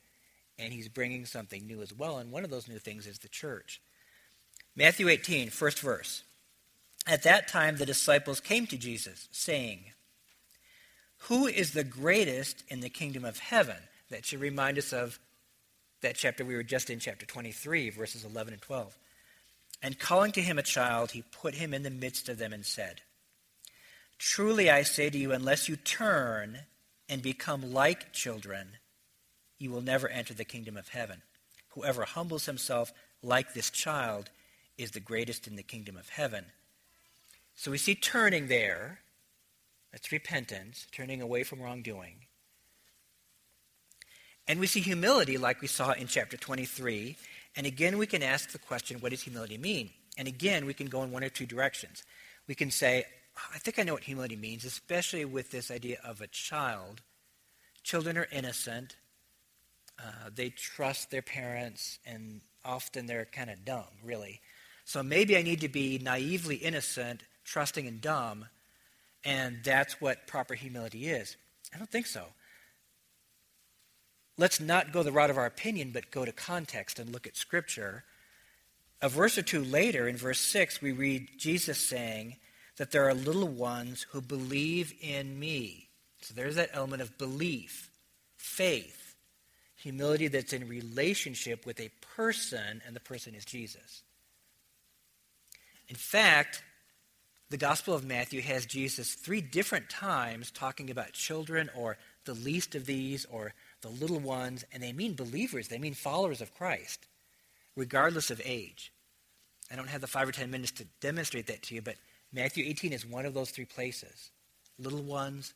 [0.58, 2.18] and he's bringing something new as well.
[2.18, 3.80] And one of those new things is the church.
[4.76, 6.24] Matthew 18, first verse.
[7.06, 9.92] At that time, the disciples came to Jesus, saying,
[11.20, 13.78] Who is the greatest in the kingdom of heaven?
[14.10, 15.18] That should remind us of
[16.02, 18.94] that chapter we were just in, chapter 23, verses 11 and 12.
[19.82, 22.66] And calling to him a child, he put him in the midst of them and
[22.66, 23.00] said,
[24.18, 26.58] Truly I say to you, unless you turn
[27.08, 28.68] and become like children,
[29.58, 31.22] you will never enter the kingdom of heaven.
[31.70, 32.92] Whoever humbles himself
[33.22, 34.30] like this child
[34.76, 36.46] is the greatest in the kingdom of heaven.
[37.54, 39.00] So we see turning there.
[39.92, 42.26] That's repentance, turning away from wrongdoing.
[44.46, 47.16] And we see humility, like we saw in chapter 23.
[47.56, 49.90] And again, we can ask the question what does humility mean?
[50.16, 52.02] And again, we can go in one or two directions.
[52.46, 53.04] We can say,
[53.54, 57.02] I think I know what humility means, especially with this idea of a child.
[57.82, 58.96] Children are innocent,
[59.98, 64.40] uh, they trust their parents, and often they're kind of dumb, really.
[64.84, 68.46] So maybe I need to be naively innocent, trusting, and dumb,
[69.24, 71.36] and that's what proper humility is.
[71.74, 72.24] I don't think so.
[74.36, 77.36] Let's not go the route of our opinion, but go to context and look at
[77.36, 78.04] Scripture.
[79.02, 82.36] A verse or two later, in verse 6, we read Jesus saying
[82.78, 85.88] that there are little ones who believe in me.
[86.22, 87.90] So there's that element of belief,
[88.36, 89.08] faith
[89.78, 94.02] humility that's in relationship with a person, and the person is Jesus.
[95.88, 96.62] In fact,
[97.50, 102.74] the Gospel of Matthew has Jesus three different times talking about children or the least
[102.74, 107.06] of these or the little ones, and they mean believers, they mean followers of Christ,
[107.76, 108.92] regardless of age.
[109.70, 111.96] I don't have the five or ten minutes to demonstrate that to you, but
[112.32, 114.30] Matthew 18 is one of those three places.
[114.78, 115.54] Little ones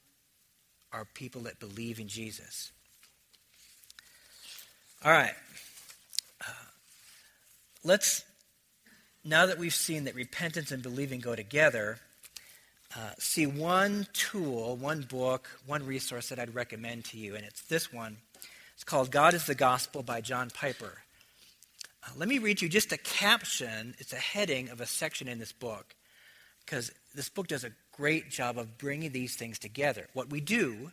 [0.92, 2.72] are people that believe in Jesus.
[5.04, 5.34] All right.
[6.40, 6.52] Uh,
[7.84, 8.24] let's,
[9.24, 11.98] now that we've seen that repentance and believing go together,
[12.96, 17.62] uh, see one tool, one book, one resource that I'd recommend to you, and it's
[17.62, 18.18] this one.
[18.74, 20.98] It's called God is the Gospel by John Piper.
[22.04, 23.94] Uh, let me read you just a caption.
[23.98, 25.94] It's a heading of a section in this book,
[26.64, 30.08] because this book does a great job of bringing these things together.
[30.12, 30.92] What we do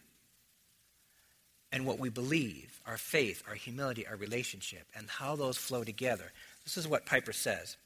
[1.72, 6.32] and what we believe, our faith, our humility, our relationship, and how those flow together.
[6.64, 7.78] This is what Piper says.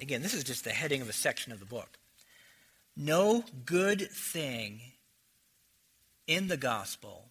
[0.00, 1.98] Again, this is just the heading of a section of the book.
[2.96, 4.80] No good thing
[6.26, 7.24] in the gospel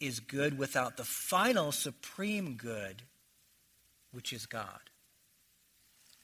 [0.00, 3.02] is good without the final supreme good,
[4.12, 4.80] which is God.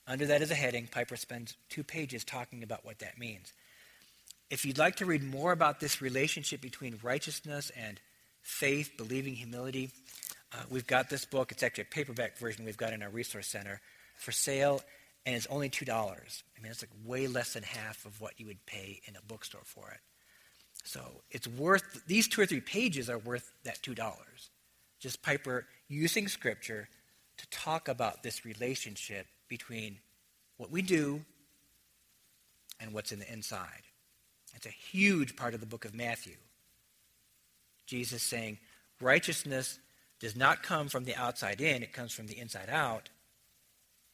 [0.07, 0.89] Under that is a heading.
[0.89, 3.53] Piper spends two pages talking about what that means.
[4.51, 8.01] If you'd like to read more about this relationship between righteousness and
[8.43, 9.91] faith, believing, humility,
[10.53, 11.53] uh, we've got this book.
[11.53, 13.81] It's actually a paperback version we've got in our resource center
[14.17, 14.83] for sale,
[15.25, 15.89] and it's only $2.
[15.89, 19.23] I mean, it's like way less than half of what you would pay in a
[19.27, 20.01] bookstore for it.
[20.85, 23.97] So it's worth, these two or three pages are worth that $2.
[25.01, 26.89] Just Piper using Scripture
[27.39, 29.99] to talk about this relationship between
[30.57, 31.21] what we do
[32.81, 33.83] and what's in the inside.
[34.55, 36.37] It's a huge part of the book of Matthew.
[37.85, 38.57] Jesus saying,
[38.99, 39.79] righteousness
[40.21, 43.11] does not come from the outside in, it comes from the inside out.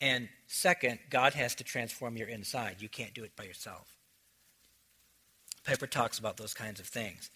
[0.00, 2.78] And second, God has to transform your inside.
[2.80, 3.86] You can't do it by yourself.
[5.64, 7.30] Piper talks about those kinds of things.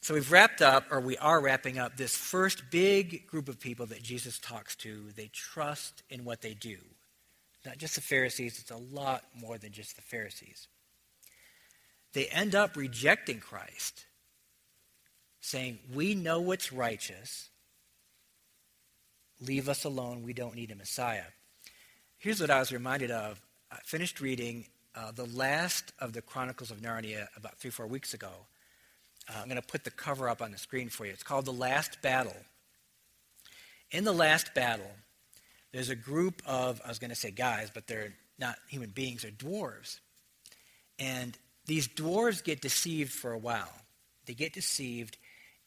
[0.00, 3.84] So we've wrapped up, or we are wrapping up, this first big group of people
[3.86, 5.10] that Jesus talks to.
[5.14, 6.78] They trust in what they do.
[7.64, 10.66] Not just the Pharisees, it's a lot more than just the Pharisees.
[12.12, 14.06] They end up rejecting Christ,
[15.40, 17.48] saying, We know what's righteous.
[19.40, 20.22] Leave us alone.
[20.22, 21.24] We don't need a Messiah.
[22.18, 23.40] Here's what I was reminded of.
[23.70, 28.14] I finished reading uh, the last of the Chronicles of Narnia about three, four weeks
[28.14, 28.30] ago.
[29.28, 31.12] Uh, I'm going to put the cover up on the screen for you.
[31.12, 32.36] It's called The Last Battle.
[33.90, 34.90] In The Last Battle,
[35.72, 39.22] there's a group of, I was going to say guys, but they're not human beings,
[39.22, 40.00] they're dwarves.
[40.98, 43.72] And these dwarves get deceived for a while.
[44.26, 45.16] They get deceived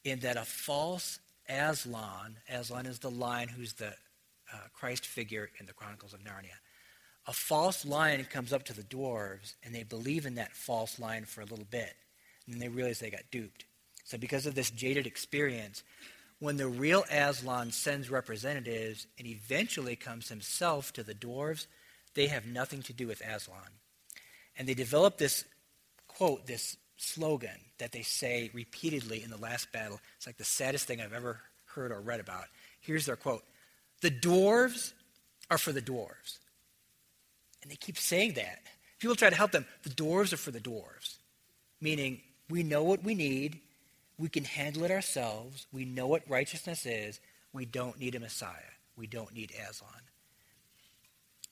[0.04, 3.94] in that a false Aslan, Aslan is the lion who's the
[4.54, 6.58] uh, Christ figure in the Chronicles of Narnia.
[7.28, 11.26] A false lion comes up to the dwarves, and they believe in that false lion
[11.26, 11.94] for a little bit.
[12.46, 13.66] And then they realize they got duped.
[14.04, 15.84] So, because of this jaded experience,
[16.46, 21.66] when the real Aslan sends representatives and eventually comes himself to the dwarves,
[22.14, 23.58] they have nothing to do with Aslan.
[24.56, 25.44] And they develop this
[26.08, 30.00] quote, this slogan that they say repeatedly in the last battle.
[30.18, 32.46] It's like the saddest thing I've ever heard or read about.
[32.80, 33.44] Here's their quote
[34.02, 34.94] The dwarves
[35.50, 36.38] are for the dwarves.
[37.64, 38.62] And they keep saying that.
[39.00, 39.66] People try to help them.
[39.82, 41.18] The dwarves are for the dwarves.
[41.82, 43.60] Meaning, we know what we need,
[44.18, 47.20] we can handle it ourselves, we know what righteousness is,
[47.54, 49.92] we don't need a Messiah, we don't need Aslan.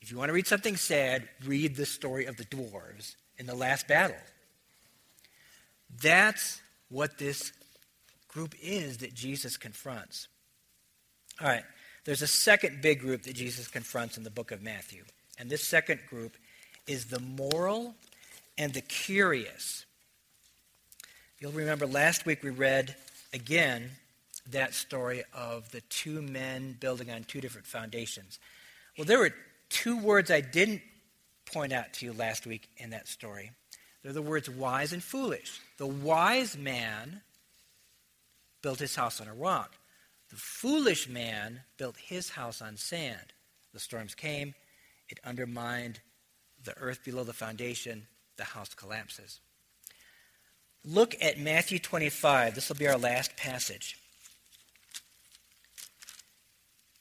[0.02, 3.56] If you want to read something sad, read the story of the dwarves in the
[3.56, 4.17] last battle.
[6.02, 7.54] That's what this
[8.28, 10.28] group is that Jesus confronts.
[11.39, 11.63] All right,
[12.06, 15.04] there's a second big group that Jesus confronts in the book of Matthew.
[15.39, 16.36] And this second group
[16.88, 17.95] is the moral
[18.58, 19.83] and the curious.
[21.44, 22.96] You'll remember last week we read
[23.34, 23.90] again
[24.52, 28.40] that story of the two men building on two different foundations.
[28.98, 29.34] Well, there were
[29.68, 30.82] two words I didn't
[31.44, 33.52] point out to you last week in that story.
[34.02, 35.60] They're the words wise and foolish.
[35.76, 37.22] The wise man
[38.62, 39.74] built his house on a rock.
[40.30, 43.34] The foolish man built his house on sand.
[43.74, 44.54] The storms came,
[45.10, 46.00] it undermined
[46.64, 49.42] the earth below the foundation, the house collapses.
[50.86, 52.56] Look at Matthew 25.
[52.56, 53.98] This will be our last passage.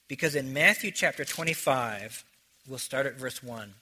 [0.09, 2.25] Because in Matthew chapter 25,
[2.69, 3.75] we'll start at verse 1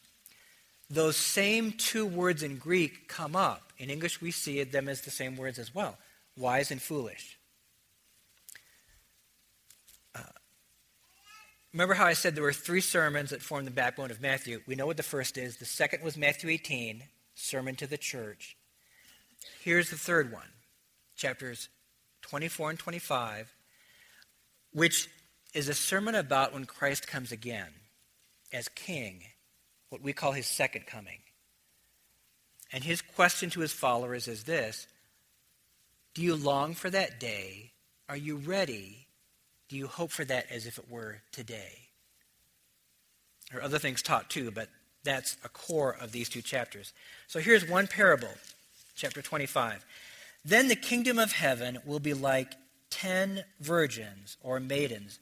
[0.90, 3.72] those same two words in Greek come up.
[3.78, 5.96] In English, we see them as the same words as well
[6.36, 7.38] wise and foolish.
[10.14, 10.22] Uh,
[11.72, 14.62] remember how I said there were three sermons that formed the backbone of Matthew?
[14.66, 15.58] We know what the first is.
[15.58, 18.56] The second was Matthew 18, Sermon to the Church.
[19.60, 20.48] Here's the third one,
[21.16, 21.68] chapters
[22.22, 23.52] 24 and 25,
[24.72, 25.08] which
[25.54, 27.72] is a sermon about when Christ comes again
[28.52, 29.22] as king
[29.88, 31.18] what we call his second coming.
[32.72, 34.86] And his question to his followers is this
[36.14, 37.72] Do you long for that day?
[38.08, 39.06] Are you ready?
[39.68, 41.90] Do you hope for that as if it were today?
[43.50, 44.68] There are other things taught too, but
[45.04, 46.92] that's a core of these two chapters.
[47.26, 48.28] So here's one parable,
[49.00, 49.84] chapter 25.
[50.44, 52.54] Then the kingdom of heaven will be like
[52.90, 55.18] ten virgins or maidens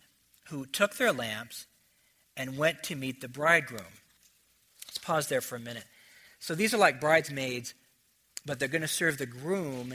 [0.48, 1.66] who took their lamps
[2.36, 3.92] and went to meet the bridegroom.
[4.86, 5.84] Let's pause there for a minute.
[6.40, 7.74] So these are like bridesmaids,
[8.44, 9.94] but they're going to serve the groom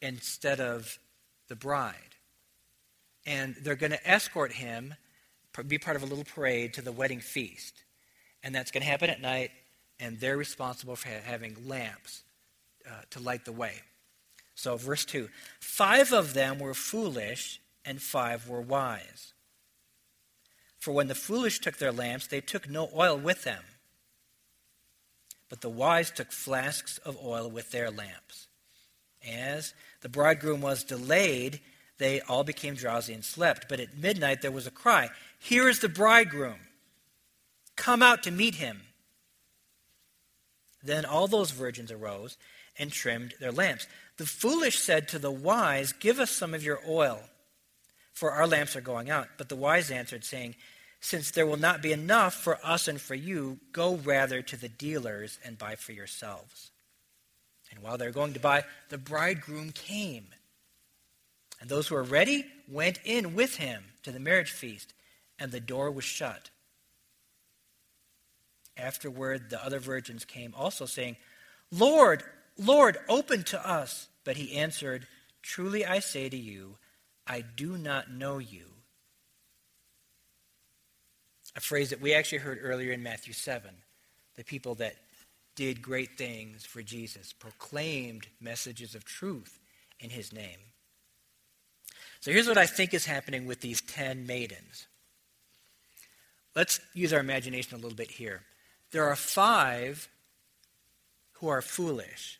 [0.00, 0.98] instead of
[1.48, 1.94] the bride.
[3.26, 4.94] And they're going to escort him,
[5.66, 7.82] be part of a little parade to the wedding feast.
[8.42, 9.50] And that's going to happen at night,
[9.98, 12.22] and they're responsible for having lamps
[12.90, 13.74] uh, to light the way.
[14.54, 15.28] So, verse 2
[15.60, 19.32] Five of them were foolish, and five were wise.
[20.78, 23.62] For when the foolish took their lamps, they took no oil with them.
[25.48, 28.48] But the wise took flasks of oil with their lamps.
[29.28, 31.60] As the bridegroom was delayed,
[31.98, 33.66] they all became drowsy and slept.
[33.68, 36.60] But at midnight there was a cry Here is the bridegroom!
[37.76, 38.82] Come out to meet him!
[40.82, 42.38] Then all those virgins arose
[42.80, 43.86] and trimmed their lamps.
[44.16, 47.20] The foolish said to the wise, Give us some of your oil,
[48.12, 49.28] for our lamps are going out.
[49.38, 50.56] But the wise answered, saying,
[51.00, 54.68] since there will not be enough for us and for you, go rather to the
[54.68, 56.70] dealers and buy for yourselves.
[57.70, 60.26] And while they were going to buy, the bridegroom came.
[61.60, 64.92] And those who were ready went in with him to the marriage feast,
[65.38, 66.50] and the door was shut.
[68.76, 71.16] Afterward, the other virgins came also, saying,
[71.70, 72.22] Lord,
[72.60, 74.08] Lord, open to us.
[74.24, 75.06] But he answered,
[75.42, 76.76] Truly I say to you,
[77.26, 78.66] I do not know you.
[81.56, 83.70] A phrase that we actually heard earlier in Matthew 7.
[84.36, 84.96] The people that
[85.56, 89.58] did great things for Jesus, proclaimed messages of truth
[89.98, 90.58] in his name.
[92.20, 94.86] So here's what I think is happening with these ten maidens.
[96.54, 98.42] Let's use our imagination a little bit here.
[98.92, 100.08] There are five
[101.34, 102.39] who are foolish.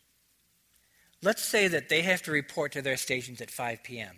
[1.23, 4.15] Let's say that they have to report to their stations at 5 p.m.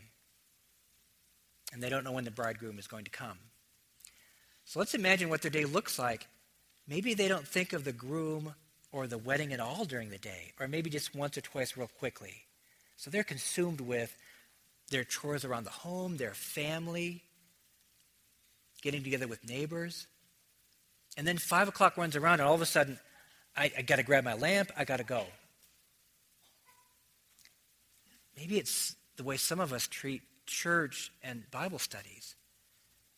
[1.73, 3.37] and they don't know when the bridegroom is going to come.
[4.65, 6.27] So let's imagine what their day looks like.
[6.87, 8.55] Maybe they don't think of the groom
[8.91, 11.89] or the wedding at all during the day, or maybe just once or twice real
[11.99, 12.33] quickly.
[12.95, 14.15] So they're consumed with
[14.89, 17.23] their chores around the home, their family,
[18.81, 20.07] getting together with neighbors.
[21.17, 22.99] And then five o'clock runs around, and all of a sudden,
[23.57, 25.25] I, I got to grab my lamp, I got to go.
[28.43, 32.35] Maybe it's the way some of us treat church and Bible studies.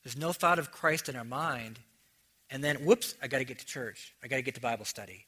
[0.03, 1.79] There's no thought of Christ in our mind,
[2.51, 4.13] and then, whoops, I got to get to church.
[4.23, 5.25] I got to get to Bible study.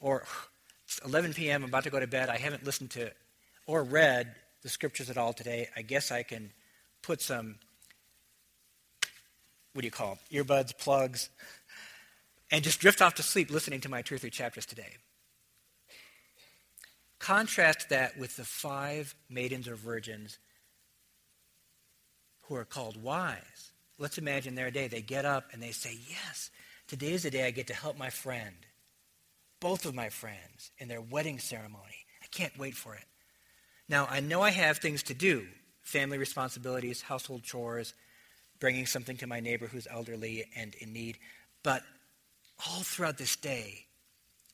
[0.00, 0.24] Or,
[0.84, 2.28] it's 11 p.m., I'm about to go to bed.
[2.28, 3.12] I haven't listened to
[3.68, 5.68] or read the scriptures at all today.
[5.76, 6.50] I guess I can
[7.00, 7.54] put some,
[9.74, 11.30] what do you call them, earbuds, plugs,
[12.50, 14.96] and just drift off to sleep listening to my two or three chapters today.
[17.20, 20.38] Contrast that with the five maidens or virgins
[22.44, 23.72] who are called wise.
[23.98, 24.88] Let's imagine their day.
[24.88, 26.50] They get up and they say, Yes,
[26.88, 28.56] today is the day I get to help my friend,
[29.60, 32.06] both of my friends, in their wedding ceremony.
[32.22, 33.04] I can't wait for it.
[33.86, 35.46] Now, I know I have things to do
[35.82, 37.92] family responsibilities, household chores,
[38.60, 41.18] bringing something to my neighbor who's elderly and in need.
[41.62, 41.82] But
[42.66, 43.86] all throughout this day,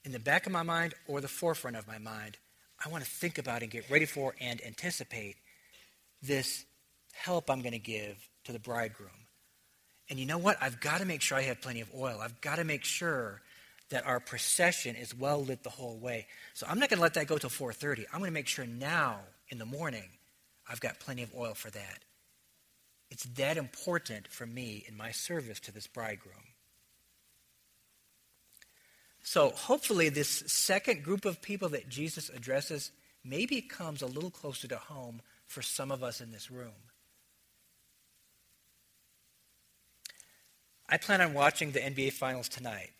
[0.04, 2.38] in the back of my mind or the forefront of my mind,
[2.84, 5.36] I want to think about and get ready for and anticipate
[6.22, 6.64] this
[7.12, 9.10] help I'm going to give to the bridegroom.
[10.08, 10.56] And you know what?
[10.60, 12.20] I've got to make sure I have plenty of oil.
[12.22, 13.42] I've got to make sure
[13.90, 16.26] that our procession is well lit the whole way.
[16.54, 18.04] So I'm not going to let that go till 4:30.
[18.12, 20.08] I'm going to make sure now in the morning
[20.68, 22.04] I've got plenty of oil for that.
[23.10, 26.34] It's that important for me in my service to this bridegroom.
[29.26, 32.92] So hopefully this second group of people that Jesus addresses
[33.24, 36.78] maybe comes a little closer to home for some of us in this room.
[40.88, 42.90] I plan on watching the NBA Finals tonight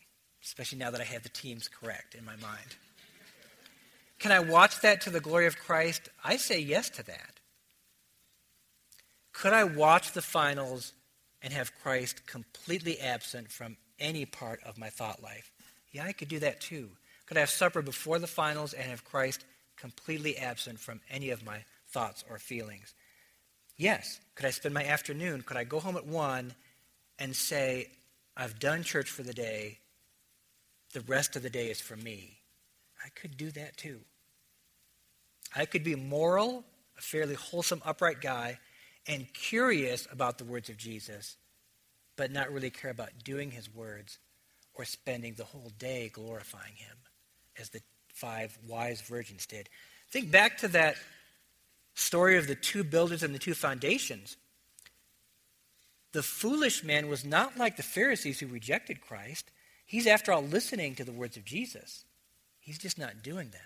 [0.46, 2.76] especially now that I have the teams correct in my mind.
[4.20, 6.08] Can I watch that to the glory of Christ?
[6.24, 7.40] I say yes to that.
[9.32, 10.92] Could I watch the finals
[11.42, 15.50] and have Christ completely absent from any part of my thought life?
[15.96, 16.90] Yeah, I could do that too.
[17.24, 19.46] Could I have supper before the finals and have Christ
[19.78, 22.92] completely absent from any of my thoughts or feelings?
[23.78, 24.20] Yes.
[24.34, 25.40] Could I spend my afternoon?
[25.40, 26.52] Could I go home at 1
[27.18, 27.88] and say,
[28.36, 29.78] I've done church for the day
[30.92, 32.40] the rest of the day is for me.
[33.02, 34.00] I could do that too.
[35.54, 36.62] I could be moral,
[36.98, 38.58] a fairly wholesome, upright guy,
[39.06, 41.36] and curious about the words of Jesus,
[42.16, 44.18] but not really care about doing his words
[44.76, 46.96] or spending the whole day glorifying him,
[47.58, 47.80] as the
[48.14, 49.68] five wise virgins did.
[50.10, 50.96] Think back to that
[51.94, 54.36] story of the two builders and the two foundations.
[56.12, 59.50] The foolish man was not like the Pharisees who rejected Christ.
[59.84, 62.04] He's, after all, listening to the words of Jesus.
[62.58, 63.60] He's just not doing them.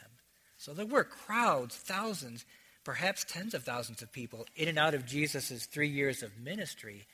[0.58, 2.44] So there were crowds, thousands,
[2.84, 7.06] perhaps tens of thousands of people in and out of Jesus' three years of ministry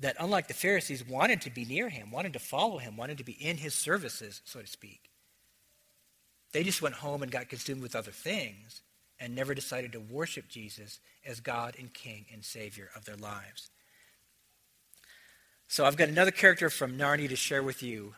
[0.00, 3.24] that, unlike the Pharisees, wanted to be near him, wanted to follow him, wanted to
[3.24, 5.10] be in his services, so to speak.
[6.52, 8.82] They just went home and got consumed with other things
[9.18, 13.70] and never decided to worship Jesus as God and King and Savior of their lives.
[15.68, 18.14] So I've got another character from Narnia to share with you.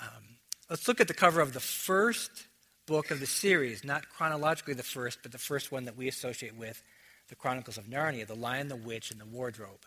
[0.00, 0.36] Um,
[0.68, 2.46] let's look at the cover of the first
[2.86, 6.56] book of the series, not chronologically the first, but the first one that we associate
[6.56, 6.82] with
[7.28, 9.86] the Chronicles of Narnia The Lion, the Witch, and the Wardrobe.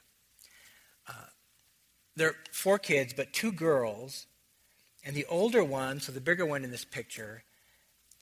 [1.08, 1.14] Uh,
[2.16, 4.26] there are four kids, but two girls.
[5.06, 7.44] And the older one, so the bigger one in this picture,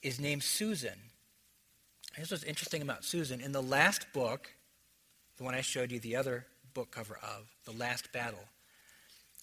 [0.02, 0.98] is named Susan.
[2.14, 3.40] Here's what's interesting about Susan.
[3.40, 4.52] In the last book,
[5.36, 8.44] the one I showed you the other book cover of, The Last Battle,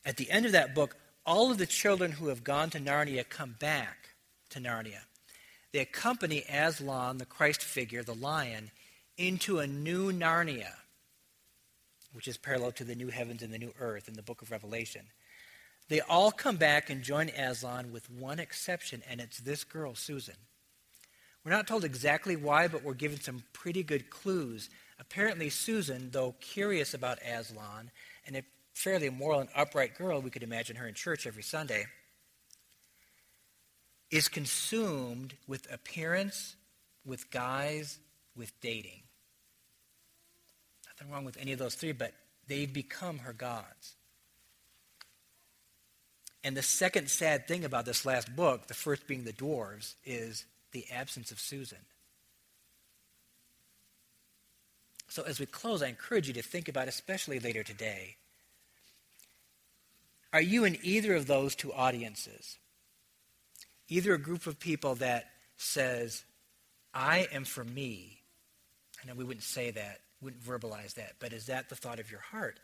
[0.05, 3.27] at the end of that book, all of the children who have gone to Narnia
[3.27, 4.09] come back
[4.49, 5.01] to Narnia.
[5.71, 8.71] They accompany Aslan, the Christ figure, the lion,
[9.17, 10.71] into a new Narnia,
[12.13, 14.51] which is parallel to the new heavens and the new earth in the book of
[14.51, 15.01] Revelation.
[15.89, 20.35] They all come back and join Aslan with one exception, and it's this girl, Susan.
[21.43, 24.69] We're not told exactly why, but we're given some pretty good clues.
[24.99, 27.91] Apparently, Susan, though curious about Aslan
[28.25, 28.43] and a
[28.73, 31.85] fairly moral and upright girl, we could imagine her in church every Sunday,
[34.09, 36.55] is consumed with appearance,
[37.05, 37.99] with guys,
[38.35, 39.02] with dating.
[41.03, 42.13] Nothing wrong with any of those three, but
[42.47, 43.95] they've become her gods.
[46.45, 50.45] And the second sad thing about this last book, the first being the dwarves, is
[50.71, 51.79] the absence of Susan.
[55.09, 58.15] So as we close, I encourage you to think about, especially later today,
[60.31, 62.57] are you in either of those two audiences?
[63.89, 65.25] Either a group of people that
[65.57, 66.23] says,
[66.93, 68.21] I am for me.
[69.01, 72.09] I know we wouldn't say that, wouldn't verbalize that, but is that the thought of
[72.09, 72.59] your heart?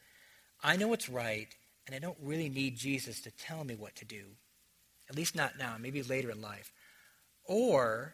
[0.63, 1.47] I know what's right,
[1.85, 4.23] and I don't really need Jesus to tell me what to do.
[5.09, 6.71] At least not now, maybe later in life.
[7.45, 8.13] Or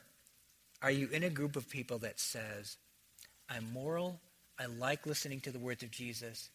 [0.81, 2.77] are you in a group of people that says,
[3.49, 4.19] I'm moral,
[4.59, 6.49] I like listening to the words of Jesus,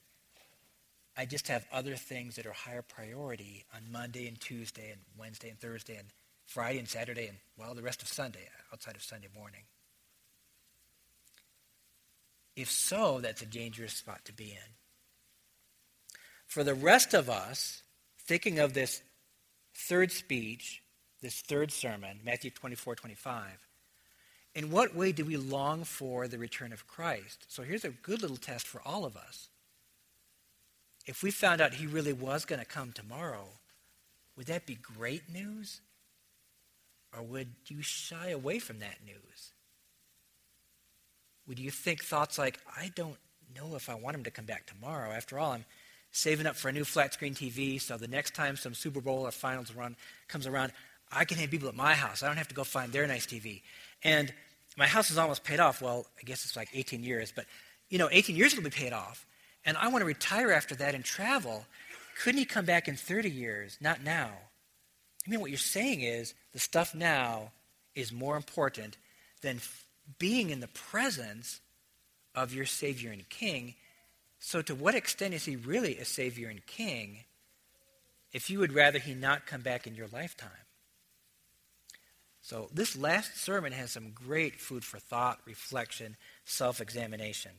[1.16, 5.50] I just have other things that are higher priority on Monday and Tuesday and Wednesday
[5.50, 6.08] and Thursday and
[6.46, 9.62] Friday and Saturday and, well, the rest of Sunday outside of Sunday morning?
[12.56, 14.74] If so, that's a dangerous spot to be in.
[16.46, 17.82] For the rest of us,
[18.18, 19.02] thinking of this
[19.74, 20.82] third speech,
[21.22, 23.44] this third sermon, Matthew 24, 25,
[24.54, 27.46] in what way do we long for the return of Christ?
[27.48, 29.48] So here's a good little test for all of us.
[31.06, 33.46] If we found out he really was going to come tomorrow,
[34.36, 35.80] would that be great news?
[37.16, 39.52] Or would you shy away from that news?
[41.50, 43.16] Would you think thoughts like, I don't
[43.56, 45.10] know if I want him to come back tomorrow?
[45.10, 45.64] After all, I'm
[46.12, 49.26] saving up for a new flat screen TV, so the next time some Super Bowl
[49.26, 49.96] or finals run
[50.28, 50.70] comes around,
[51.10, 52.22] I can have people at my house.
[52.22, 53.62] I don't have to go find their nice TV.
[54.04, 54.32] And
[54.78, 55.82] my house is almost paid off.
[55.82, 57.46] Well, I guess it's like 18 years, but
[57.88, 59.26] you know, 18 years it'll be paid off.
[59.64, 61.66] And I want to retire after that and travel.
[62.22, 63.76] Couldn't he come back in 30 years?
[63.80, 64.30] Not now.
[65.26, 67.50] I mean, what you're saying is the stuff now
[67.96, 68.96] is more important
[69.42, 69.58] than
[70.18, 71.60] being in the presence
[72.34, 73.74] of your Savior and King.
[74.38, 77.24] So, to what extent is he really a Savior and King
[78.32, 80.50] if you would rather he not come back in your lifetime?
[82.40, 87.52] So, this last sermon has some great food for thought, reflection, self examination.